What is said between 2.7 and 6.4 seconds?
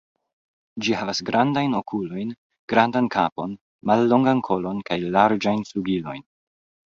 grandan kapon, mallongan kolon kaj larĝajn flugilojn.